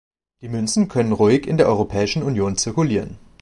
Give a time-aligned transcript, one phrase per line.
[0.41, 3.19] Die Münzen können ruhig in der Europäischen Union zirkulieren.